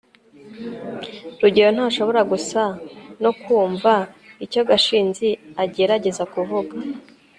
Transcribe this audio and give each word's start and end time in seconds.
rugeyo 1.41 1.71
ntashobora 1.75 2.21
gusa 2.31 2.61
no 3.23 3.31
kumva 3.41 3.93
icyo 4.45 4.61
gashinzi 4.69 5.27
agerageza 5.63 6.23
kuvuga 6.33 6.75